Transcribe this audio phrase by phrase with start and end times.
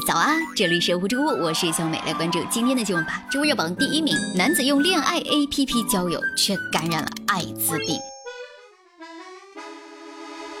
[0.00, 0.36] 早啊！
[0.56, 3.22] 这里是无知屋，我是小美，来关注今天的新闻吧。
[3.30, 7.98] 周热榜第一名，男子用恋爱 APP 交友，却感染了艾滋病。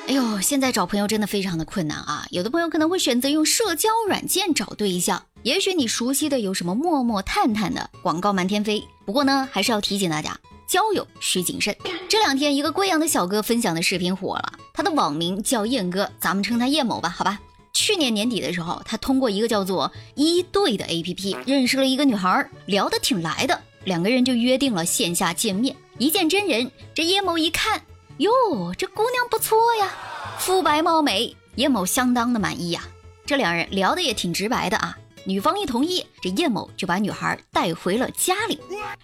[0.08, 2.26] 哎呦，现在找朋友真的非常的困难啊！
[2.30, 8.82] 有的朋友可能会选择用社交软件找对象，也许你熟悉的有什么陌陌、探探的广告满天飞。
[9.06, 10.36] 不过呢，还是要提醒大家，
[10.66, 11.74] 交友需谨慎。
[12.08, 17.38] 这两天，一个贵阳的小哥分享的视频火了，他的网名叫燕哥，咱们称他燕某吧，好吧。
[17.82, 25.74] 去年年底的时候，他通过一个叫做一对的 APP 认识了一个女孩，聊得挺来的，两个人就约定了线下见面。
[25.98, 27.82] 一见真人，这叶某一看，
[28.18, 28.30] 哟，
[28.78, 29.92] 这姑娘不错呀，
[30.38, 32.84] 肤白貌美，叶某相当的满意呀。
[33.26, 34.96] 这两人聊得也挺直白的啊。
[35.24, 38.58] 女方一同意，这叶某就把女孩带回了家里，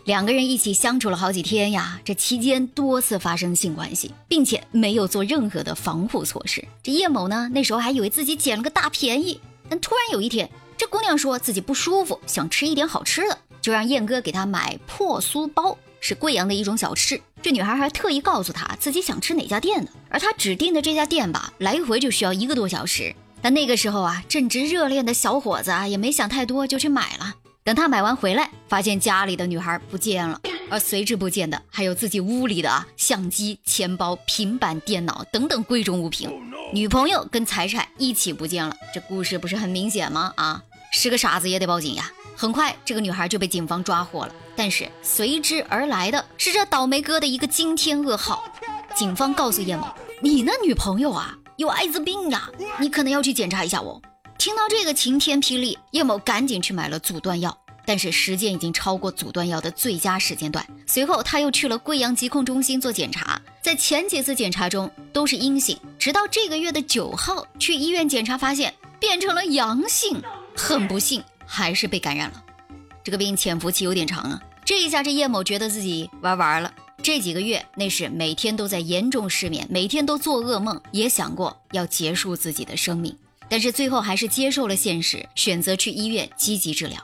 [0.05, 2.01] 两个人一起相处了好几天呀。
[2.05, 6.67] 这期间多次发生性关系，并且没有做任何的防护措施。
[6.83, 17.21] 这叶某呢，那时候还以为自己捡了个大便宜，但突然有一天，这姑娘说自己不舒服，想吃一点好吃的，就让燕哥给她买破酥包，是贵阳的一种小吃。
[17.41, 23.15] 这女孩还特意告诉他自己想吃哪家店的，而他指定的这家店吧，来回就需要一个多小时。
[23.41, 27.35] 但那个时候啊，正值热恋的小伙子啊，也没想太多，就去买了。
[27.65, 36.31] 等他买完回来，发现家里的女孩不见了，而随之不见的还有自己屋里的啊相机、钱包、平板电脑等等贵重物品，
[36.73, 38.75] 女朋友跟财产一起不见了。
[38.95, 40.33] 这故事不是很明显吗？
[40.37, 42.11] 啊，是个傻子也得报警呀。
[42.35, 44.35] 很快，这个女孩就被警方抓获了。
[44.57, 48.43] 但是随之而来的是这倒霉哥的一个惊天噩耗。
[48.95, 49.87] 警方告诉叶某
[50.23, 54.01] ：“你那女朋友啊。”有艾滋病呀，你可能要去检查一下哦。
[54.39, 60.65] 听到这个晴天霹雳，叶某赶紧去买了阻断药，但是时间已经超过阻断药的最佳时间段。
[60.87, 70.23] 随后他又去了贵阳疾控中心做检查，在前几次检查中都是阴性，直到这个月的九号去医院检查，发现变成了阳性，
[70.57, 72.41] 很不幸还是被感染了。
[73.03, 76.73] 这个病潜伏期有点长啊，这一下这叶某觉得自己玩完了。
[77.09, 83.17] 这几个月，那是每天都在严重失眠，每天都做噩梦，也想过要结束自己的生命，
[83.49, 86.99] 但是最后还是接受了现实，选择去医院积极治疗。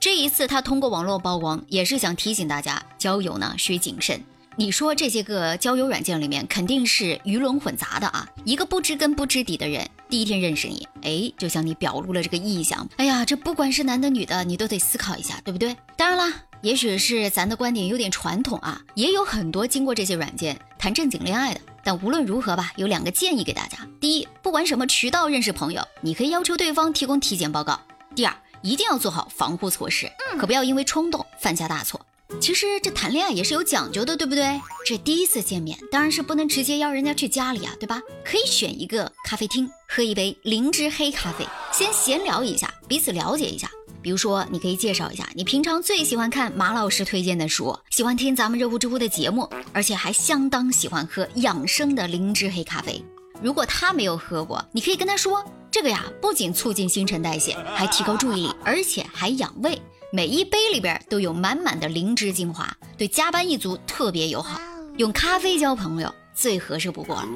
[0.00, 4.18] 这一次，他通过网络曝光，也是想提醒大家，交友呢需谨慎。
[4.56, 15.76] 你说这些个交友软件里面肯定是鱼龙混杂的啊，一个不知根不知底的人，第一天认识你，哎，就向你表露了这个意向，哎呀，这不管是男的女的，你都得思考一下，对不对？
[15.98, 16.34] 当然了。
[16.62, 21.60] 也许是咱的观点有点传统啊，也有很多经过这些软件谈正经恋爱的。
[21.82, 27.74] 但无论如何吧，有两个建议给大家：第一，不管什么渠道认识朋友，你可以要求对方提供体检报告；
[28.14, 31.98] 第二，一定要做好防护措施，可不要因为冲动犯下大错。
[32.38, 34.60] 其实这谈恋爱也是有讲究的，对不对？
[34.86, 38.00] 这第一次见面当然是不能直接邀人家去家里啊，对吧？
[38.22, 43.68] 可以选一个咖啡厅，喝一杯灵芝黑咖啡，先闲聊一下，彼此了解一下。
[44.02, 53.04] 比如说，你可以介绍一下你平常最喜欢看马老师推荐的书，喜欢听咱们热乎知乎的节目，而且还相当喜欢喝养生的灵芝黑咖啡。
[53.42, 59.80] 如果他没有喝过，你可以跟他说，这个呀不仅促进新陈代谢，还提高注意力，而且还养胃。
[60.12, 64.60] 每一杯里边都有满满的灵芝精华，对加班一族特别友好。
[64.96, 67.28] 用咖啡交朋友最合适不过了。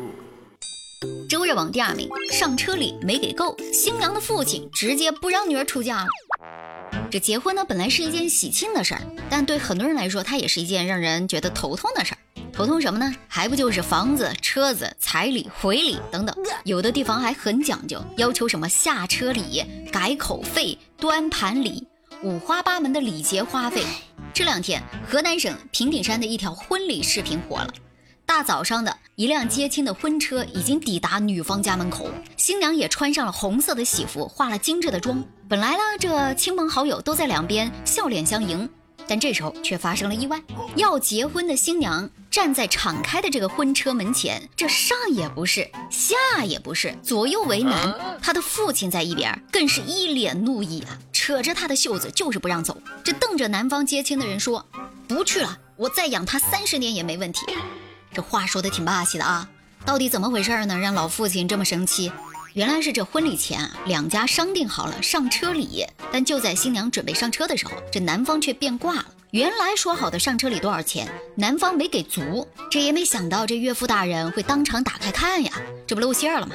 [1.29, 6.09] 周日榜第二名，上车礼没给够，新娘的父亲直接不让女儿出嫁了。
[7.15, 12.19] 这结婚呢，本来是一件喜庆的事儿，但对很多人来说，它也是一件让人觉得头痛的事儿。
[12.53, 13.15] 头痛什么呢？
[13.29, 16.37] 还不就是房子、车子、彩礼、回礼等等。
[16.65, 21.87] 有的地方还很讲究，要求什么下车礼、改口费、端盘礼，
[22.25, 23.85] 五花八门的礼节花费。
[24.33, 27.73] 这两天，河南省平顶山的一条婚礼视频火了。
[28.27, 35.25] 大早上的一辆接亲的婚车已经抵达女方家门口，新娘也穿上了红色的喜服，化了精致的妆。
[35.49, 38.69] 本来呢，这亲朋好友都在两边笑脸相迎，
[39.07, 40.43] 但这时候却发生了意外。
[40.75, 48.19] 要结婚的新娘站在敞开的这个婚车门前，这上也不是，下也不是，左右为难。
[48.21, 54.67] 她的父亲在一边，更是一脸怒意啊，扯着她的袖子就是不让走，这瞪着男方接亲的人说
[55.07, 57.39] ：“不去了，我再养他三十年也没问题。”
[58.15, 59.49] 这话说的挺霸气的啊，
[59.85, 60.79] 到底怎么回事呢？
[60.79, 62.13] 让老父亲这么生气？
[62.53, 69.07] 原来是这婚礼前，两家商定好了上车礼，但就在新娘准备上车的时候，这男方却变卦了。
[69.33, 75.51] 原来说好的上车礼多少钱，男方没给足，这也没想到这岳父大人会当场打开看呀，
[75.85, 76.55] 这不露馅了吗？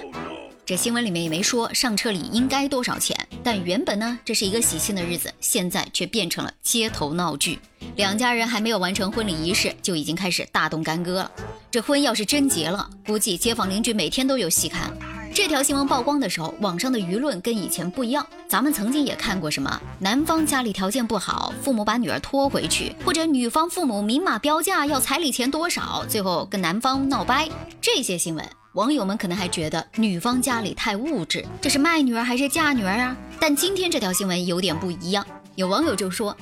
[0.65, 3.18] 这新闻里面也没说上车礼应该多少钱，
[3.51, 7.57] 但原本呢这是一个喜庆的日子，现在却变成了街头闹剧。
[7.95, 11.31] 两家人还没有完成婚礼仪式，就已经开始大动干戈了。
[11.71, 14.95] 这婚要是真结了，估计街坊邻居每天都有戏看。
[15.33, 18.23] 这条新闻曝光的时候，网上的舆论跟以前不一样。
[18.47, 27.49] 咱们曾经也看过什么男方家里条件不好，父母把女儿拖回去，或者女方父母明码标价要彩礼钱多少，最后跟男方闹掰
[27.81, 28.47] 这些新闻。
[28.73, 33.17] 网友们可能还觉得女方家里太物质，这是卖女儿还是嫁女儿啊？
[33.39, 35.25] 但今天这条新闻有点不一样，
[35.55, 36.35] 有网友就说。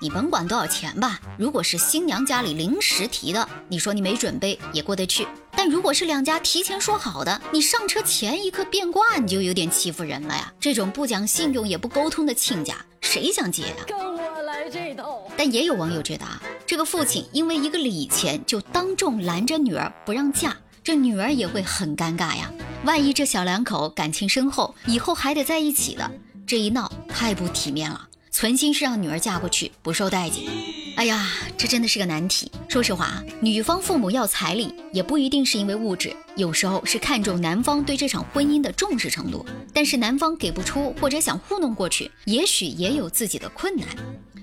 [0.00, 10.52] 你甭管多少钱吧，如果是新娘家里临时提的，你说你没准备也过得去；但如果是两家提前说好的，你上车前一刻变卦，你就有点欺负人了呀！
[10.58, 13.74] 这种不讲信用也不沟通的亲家，谁想结呀？
[13.86, 15.22] 跟我来这套。
[15.36, 20.54] 但也有网友觉得啊，这个父亲因为一个礼钱就当众拦着女儿不让嫁，
[20.84, 22.52] 这女儿也会很尴尬呀。
[22.84, 26.10] 万一这小两口感情深厚，以后还得在一起的，
[26.46, 28.06] 这一闹太不体面了。
[28.30, 30.42] 存心是让女儿嫁过去不受待见，
[30.96, 31.26] 哎呀，
[31.56, 32.52] 这真的是个难题。
[32.68, 39.46] 说实话，女方父母要彩礼也不一定是因为物质，有时候是看重男方对这场婚姻的重视程度。
[39.72, 43.88] 但是男方给不出或者想糊弄过去，也许也有自己的困难。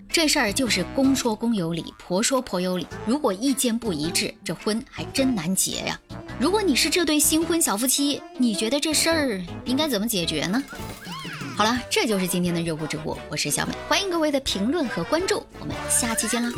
[0.10, 2.88] 这事儿就是公说公有理，婆说婆有理。
[3.06, 6.00] 如果意见不一致，这婚还真难结呀。
[6.42, 10.64] 如果你是这对新婚小夫妻，你觉得这事儿应该怎么解决呢？
[11.56, 16.52] 好了，这就是今天的热乎直播，我是小美，欢迎各位的评论和关注，我们下期见啦。